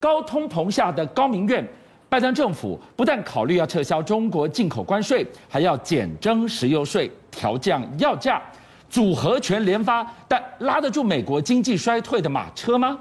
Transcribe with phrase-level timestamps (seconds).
[0.00, 1.66] 高通膨下的高明院，
[2.08, 8.40] 拜登政府不但考虑要撤销中国进口关税，还要减征石油税、调降药价，
[8.88, 12.96] 组合拳连发，但拉得住美国经济衰退的马车吗？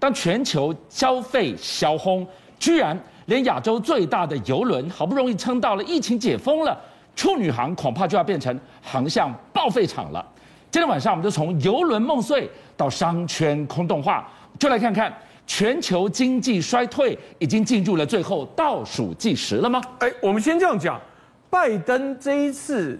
[0.00, 2.26] 当全球消费销轰，
[2.58, 6.76] 居然连亚洲最大的邮轮好不容易撑到了疫情解封了，
[7.14, 10.26] 处女航恐怕就要变成航向报废场了。
[10.68, 14.28] 今天晚上我们就从邮轮梦碎到商圈空洞化，
[14.58, 15.16] 就来看看。
[15.52, 19.82] 全球经济衰退已经进入了最后倒数计时了吗？
[19.98, 20.98] 哎，我们先这样讲，
[21.50, 22.96] 拜登这一次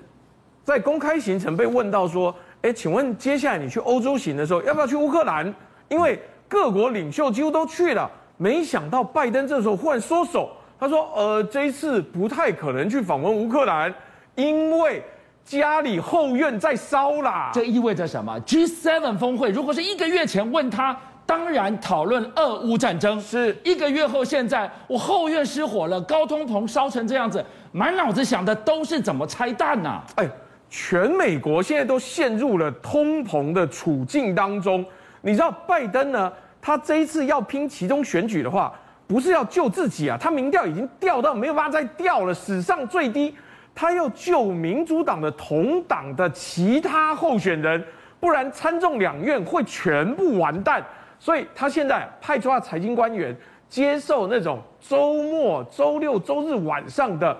[0.64, 5.54] 在公开行程被问到说，哎，请问接下来你去欧洲行的时候，要不要去乌克兰？
[5.88, 13.94] 因为各国领袖几乎都去了，没想到拜登这时候忽然缩手，他说，呃，这一次不太可能去访问乌克兰，
[14.34, 15.00] 因为
[15.44, 17.52] 家里后院在烧啦。
[17.54, 20.98] 这意味着什么？G7 峰会如果是一个月前问他。
[21.30, 30.04] 当然，讨论俄乌战争是一个月后，现在我后院失火了，高通膨烧成这样子，满脑子想的都是怎么拆弹呐、啊？
[30.16, 30.28] 哎，
[30.68, 34.84] 全美国现在都陷入了通膨的处境当中。
[35.20, 36.32] 你知道拜登呢？
[36.60, 38.72] 他这一次要拼其中选举的话，
[39.06, 43.32] 不是要救自己啊，他民调已经掉到没有办法再掉了，史上最低。
[43.72, 47.84] 他要救民主党的同党的其他候选人，
[48.18, 50.84] 不然参众两院会全部完蛋。
[51.20, 53.36] 所以他现在派出他财经官员
[53.68, 57.36] 接受那种周末、周六、周日晚上的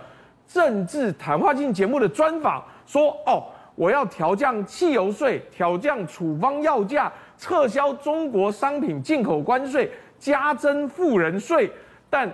[0.47, 3.42] 政治谈话性节目的专访，说：“哦，
[3.75, 11.72] 我要调降汽油税，调降处方药价，撤销中国商品进口关税，加征富人税。”
[12.11, 12.31] 但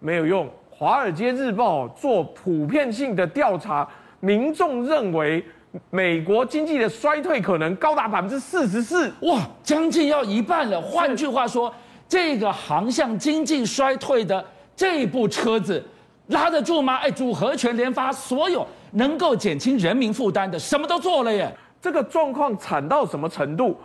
[0.00, 0.46] 没有用。
[0.68, 3.88] 《华尔街日报》做普遍性的调查，
[4.20, 5.42] 民众认为。
[5.90, 10.80] 美国经济的衰退可能高达百分之四十四，哇，将近要一半了。
[10.80, 11.72] 换句话说，
[12.08, 15.84] 这个航向经济衰退的这部车子
[16.26, 16.96] 拉得住吗？
[16.96, 21.52] 哎，组合拳连发，所有能够减轻人民负担的，什么都做了耶。
[21.80, 23.76] 这个状况惨到什么程度？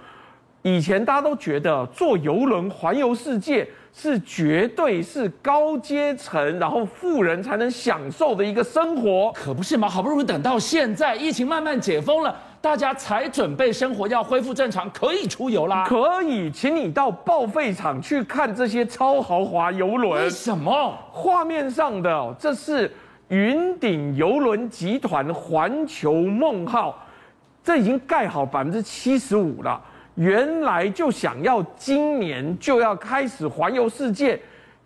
[0.66, 3.68] 以前大家都觉得坐游轮环游世界。
[3.98, 9.88] 是绝对是高阶层，然后富人才能享受的一个生活，可不是吗？
[9.88, 15.86] 好不容易等到现在，疫情慢慢解封了，大家才准备生活要恢复正常，可以出游啦。
[15.88, 20.24] 可以，请你到报废场去看这些超豪华游轮。
[20.24, 20.94] 为什么？
[21.10, 22.94] 画面上的这是
[23.30, 27.02] 云顶游轮集团环球梦号，
[27.64, 29.82] 这已经盖好百分之七十五了。
[30.16, 34.40] 原来就想要今年就要开始环游世界，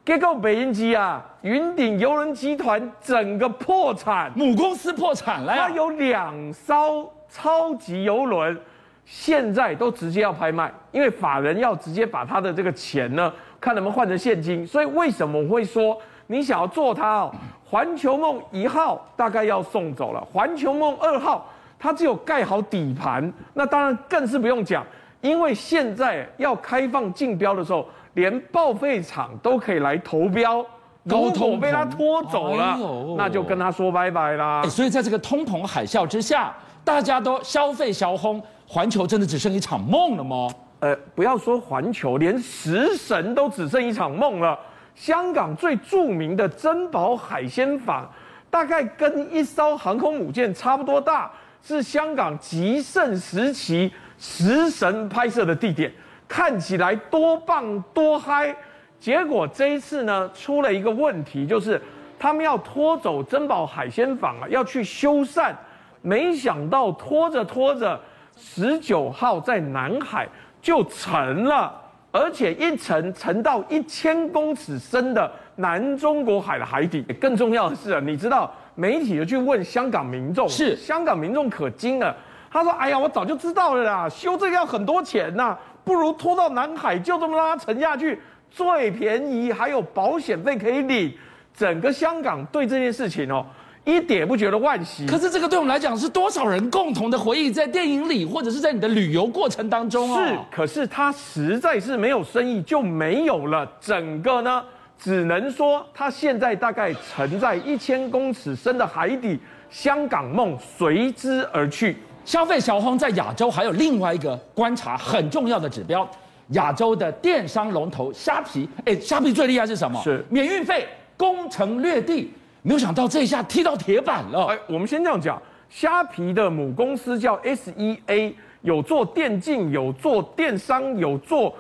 [0.04, 5.56] 结果北京机啊，云顶邮轮集团整个破产，母公司破产了。
[5.56, 8.60] 它有两艘超级邮轮，
[9.06, 14.66] 现在都直接要拍卖，因为法人要直接把他的这个钱呢，看能不能换成现金。
[14.66, 17.32] 所以为什么我会说你想要做它哦？
[17.64, 21.48] 环球梦一号大概要送走了，环球梦二号
[21.78, 24.84] 它只有盖好底盘，那当然更是不用讲。
[25.22, 30.66] 因为现在要开放竞标的时候，连报废厂都可以来投标，
[31.08, 32.78] 高通被他拖走了，
[33.18, 34.64] 那就跟他说拜拜啦。
[34.64, 40.48] 所以在这个通膨海啸之下，大家都消费小轰，环球真的只剩一场梦了吗？
[40.80, 44.58] 呃，不要说环球，连食神都只剩一场梦了。
[44.96, 48.10] 香港最著名的珍宝海鲜坊，
[48.50, 51.30] 大概跟一艘航空母舰差不多大，
[51.62, 53.92] 是香港极盛时期。
[54.20, 55.92] 食神拍摄的地点
[56.28, 58.54] 看起来多棒多嗨，
[59.00, 61.82] 结果这一次呢，出了一个问题，就是
[62.20, 65.54] 他们要拖走珍宝海鲜坊啊，要去修缮，
[66.02, 68.00] 没想到拖着拖着，
[68.36, 70.28] 十九号在南海
[70.62, 71.74] 就沉了，
[72.12, 77.02] 而且一沉沉到一千公尺深的南中国海的海底。
[77.22, 82.14] 更重要的是啊，你知道媒体就去问香港民众，是香港民众可惊了。
[82.52, 91.14] 他说：“哎呀，我早就知道了啦，修这个要很多钱呐，不如拖到南海，就这么让它沉下去，最便宜，还有保险费可以领。
[91.56, 93.46] 整个香港对这件事情哦，
[93.86, 95.06] 一点不觉得惋惜。
[95.06, 103.70] 可是这个对我们来讲是多少人共同的回忆，在电影里或者是在你的旅游过程当中是，可是他实在是没有生意就没有了。
[103.80, 104.64] 整个呢，
[104.98, 109.38] 只能说他现在大概沉在一千公尺深的海底，
[109.70, 111.98] 香港梦随之而去。”
[112.30, 116.08] 消费小红在亚洲还有另外一个观察很重要的指标，
[116.50, 120.00] 亚洲的电商龙头虾皮，哎，虾皮最厉害是什么？
[120.04, 120.88] 是免运费，
[121.18, 122.32] 攻城略地。
[122.62, 124.46] 没有想到这一下踢到铁板了。
[124.46, 125.42] 哎，我们先这样讲，
[125.72, 131.56] 虾皮的母公司叫 SEA，有做电竞，有做电商，有做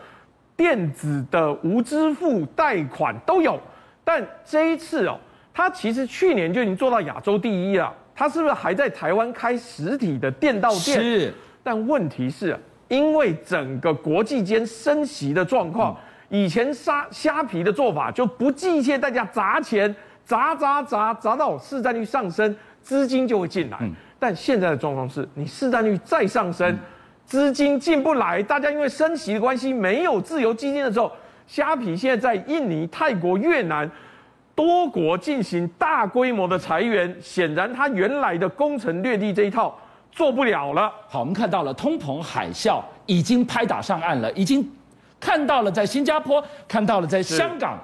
[0.55, 3.59] 电子的无支付贷款都有。
[4.03, 5.17] 但这一次哦，
[5.51, 7.91] 它其实去年就已经做到亚洲第一了。
[8.19, 11.01] 它是不是还在台湾开实体的电到店？
[11.01, 11.33] 是。
[11.63, 12.53] 但问题是，
[12.89, 15.95] 因为整个国际间升息的状况，
[16.27, 19.95] 以前虾虾皮的做法就不计一切代价砸钱，
[20.25, 23.79] 砸砸砸砸到市占率上升，资金就会进来。
[24.19, 26.77] 但现在的状况是，你市占率再上升，
[27.25, 31.09] 资金进不来，大家因为升息的关系没有自由基金的时候。
[31.47, 33.89] 虾皮现在在印尼、泰国、越南
[34.59, 39.73] 多国进行大规模的裁员，显然他原来的攻城略地这一套
[40.11, 40.91] 做不了了。
[41.07, 44.69] 好，我们看到了通膨海啸已经拍打上岸了，已经
[45.17, 47.79] 看到了在新加坡，看到了在香港、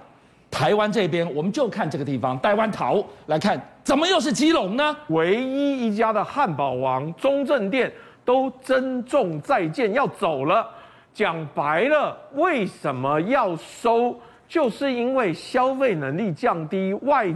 [0.52, 4.94] 台湾这边，我们就看这个地方，台湾桃来看，怎么又是基隆呢？
[5.08, 7.90] 唯一一家的汉堡王、中正店
[8.26, 10.70] 都珍重再见，要走了。
[11.14, 14.20] 讲白了，为什么要收？
[14.48, 17.28] 就是因为消费能力降低，外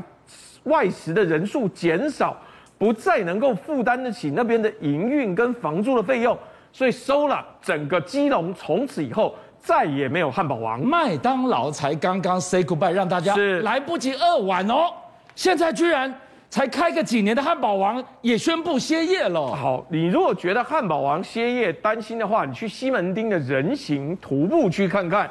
[0.63, 2.38] 外食的人数减少，
[2.77, 6.38] 不再能够负担得起那边的营运跟房租的费用，
[6.71, 7.45] 所以收了。
[7.61, 10.79] 整个基隆从此以后再也没有汉堡王。
[10.79, 14.91] 麦当劳才刚刚 say goodbye，让大家来不及饿完哦，
[15.35, 16.13] 现在居然。
[16.51, 19.56] 才开个几年的汉堡王也宣布歇业了。
[19.56, 25.29] 好，你如果觉得汉堡王歇业担心的话，你去西门町的人行徒步区看看。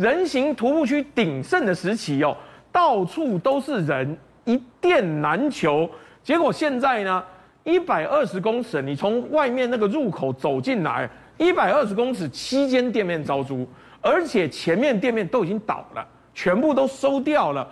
[0.00, 2.34] 人行徒步区鼎盛的时期哦，
[2.72, 4.16] 到处都是人，
[4.46, 5.86] 一店难求。
[6.22, 7.22] 结果现在呢，
[7.64, 11.06] 一百二十公尺，你从外面那个入口走进来，
[11.36, 13.68] 一百二十公尺七间店面招租，
[14.00, 17.68] 而且前面店面都已经倒了，全部都收掉了。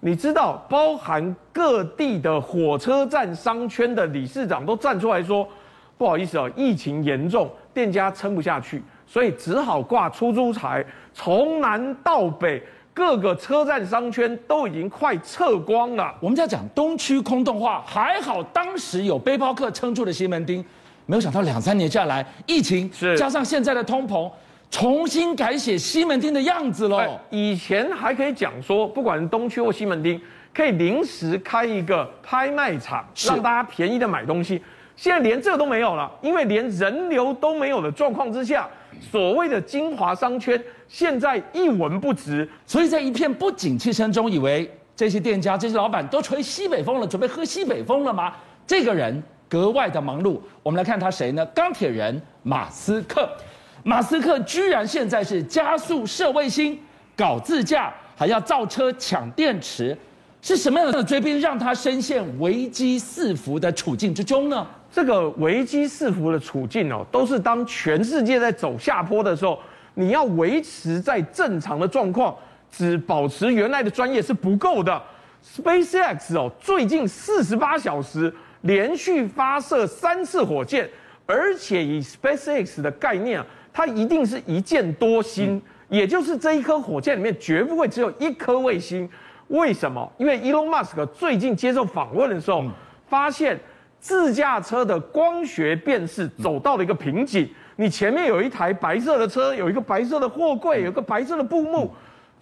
[0.00, 5.48] 你知道，包含各地的火车站商圈的理事长都站出来说
[5.96, 10.84] ：“不好意思哦，疫情严重，店家撑不下去，所以只好挂出租财。
[11.12, 12.62] 从南到北，
[12.94, 20.64] 各个车站商圈都已经快撤光了。”我们在讲东区空洞化，还好当时有背包客撑住了西门町，
[21.06, 24.30] 没有想到两三年下来，疫情是加上现在的通膨。
[24.70, 27.18] 重新改写西门町的样子喽！
[27.28, 30.20] 以前还可以讲说，不管是东区或西门町，
[30.54, 34.62] 可以临时开一个拍卖场，让大家便宜的买东西。
[34.94, 38.68] 现在连这个都没有了，因为连人流都没有的状况之下，
[39.00, 42.48] 所谓的精华商圈现在一文不值。
[42.66, 48.34] 所以在一片不景气声中，以为这些店家、这些老板都吹西北风了，准备喝西北风了吗？
[48.66, 50.38] 这个人格外的忙碌。
[50.62, 51.44] 我们来看他谁呢？
[51.46, 53.28] 钢铁人马斯克。
[53.82, 56.78] 马斯克居然现在是加速射卫星、
[57.16, 59.96] 搞自驾，还要造车抢电池，
[60.42, 64.66] 是什么样的追兵让他深陷危机四伏的处境之中呢？
[64.92, 69.58] 这个危机四伏的处境哦，都是当全世界在走下坡的时候，
[69.94, 72.34] 你要维持在正常的状况，
[72.70, 75.00] 只保持原来的专业是不够的。
[75.42, 78.32] SpaceX 哦，最近四十八小时
[78.62, 80.88] 连续发射三次火箭，
[81.24, 83.46] 而且以 SpaceX 的概念啊。
[83.72, 89.08] 它一定是一箭多星，也就是这一颗火箭里面绝不会只有一颗卫星。
[89.46, 90.12] 为什么？
[90.18, 92.64] 因为 Elon Musk 最近接受访问的时候，
[93.08, 93.58] 发现
[94.00, 97.48] 自驾车的光学辨识走到了一个瓶颈。
[97.76, 101.92] 你前面有一台白色的车，有一个白色的货柜，有一个白色的布幕，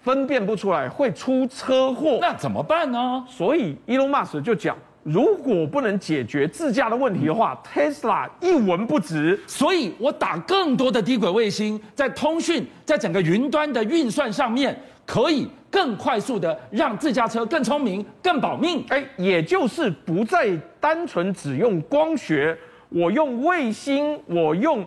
[0.03, 2.19] 分辨不出来，会出车祸。
[2.21, 3.25] 那怎么办呢？
[3.29, 4.77] 所以伊隆马斯克就讲。
[5.11, 9.41] 如果不能解决自驾的问题的话，Tesla 一文不值。
[9.47, 18.85] 所以我打更多的低轨卫星，在通讯，在整个云端的运算上面，可以更快速的让自驾车更聪明、更保命。
[18.91, 22.55] 哎，也就是不再单纯只用光学，
[22.91, 24.85] 我用卫星，我用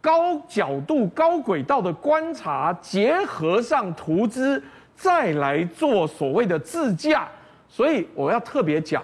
[0.00, 4.60] 高角度、高轨道的观察，结合上图资，
[4.96, 7.28] 再来做所谓的自驾。
[7.68, 9.00] 所以我要特别讲。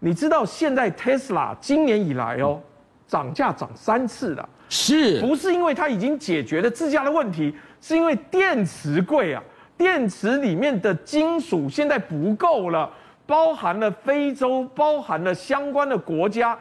[0.00, 2.60] 你知道现在 Tesla 今年以来哦，
[3.06, 7.54] 涨价涨三次了，是不是因为它已经解决了自家的问题？
[7.80, 9.42] 是因为电池贵啊，
[9.76, 12.90] 电池里面的金属现在不够了，
[13.26, 16.56] 包含了非洲，包含了相关的国家，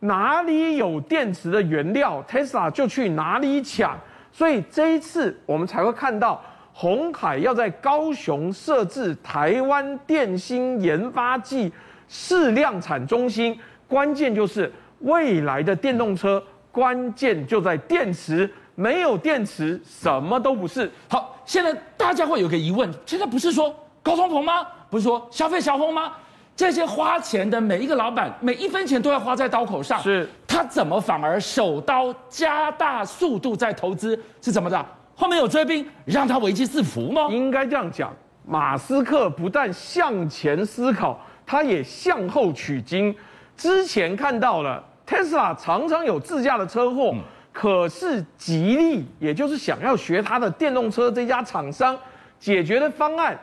[0.00, 3.98] 哪里有电池的原料，Tesla 就去哪里抢。
[4.32, 6.40] 所以这一次我们才会看到
[6.72, 11.70] 鸿海要在高雄设置台湾电芯研发暨
[12.12, 14.70] 试量产中心，关键就是
[15.02, 20.90] 未来的电动车，关键就在电池，没有电池什么都不是。
[21.08, 24.66] 好，现在大家会有个疑问，现在不是说高通膨吗？
[24.90, 26.12] 不是说消费小红吗？
[26.56, 34.20] 这些花钱的每一个老板，每一分钱都要花在刀口上，是，他怎么反而手刀加大速度在投资？
[34.42, 34.84] 是怎么的？
[35.14, 37.28] 后面有追兵，让他危机四伏吗？
[37.30, 38.12] 应该这样讲，
[38.44, 41.18] 马斯克不但向前思考，
[41.50, 43.12] 他也向后取经。
[43.56, 47.20] 之前看到了 Tesla 常常有自驾的车祸，嗯、
[47.52, 51.98] 可是吉利，也就是想要学它的电动车这家厂商，
[52.38, 53.36] 解决的方案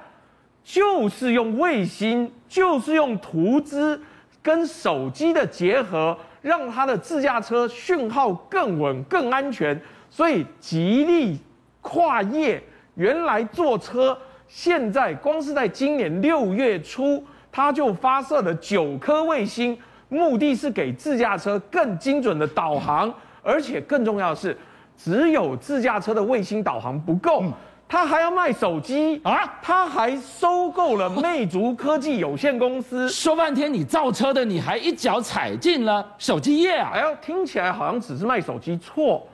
[0.64, 4.02] 就是用卫星，就是用图资
[4.42, 9.78] 跟手机的结合，让他的自驾车讯号更稳、更安全。
[10.10, 11.38] 所以吉利。
[11.80, 12.62] 跨业
[12.96, 19.78] 原来坐车，现在光是在今年六月初，它就发射了九颗卫星，
[20.10, 24.58] 目的是给自驾车更精准的导航，而且更重要的是，
[24.98, 27.44] 只有自驾车的卫星导航不够，
[27.88, 33.08] 他还要卖手机啊，他还收购了魅族科技有限公司。
[33.10, 36.92] 说半天你造车的，你还一脚踩进了手机业啊？
[36.94, 39.26] 哎呦，听起来好像只是卖手机，错。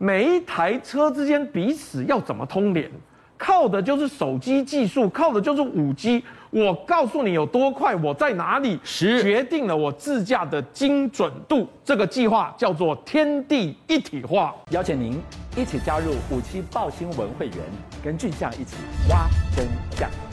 [0.00, 2.88] 每一台车之间彼此要怎么通联，
[3.38, 6.22] 靠的就是手机技术，靠的就是五 G。
[6.50, 11.68] 我告诉你有多快，我在哪里，是决定了我自驾的精准度。
[11.84, 14.54] 这个计划叫做天地一体化。
[14.70, 15.20] 邀请您
[15.56, 17.56] 一起加入五七报新闻会员，
[18.02, 18.76] 跟俊将一起
[19.08, 19.66] 挖真
[19.96, 20.27] 相。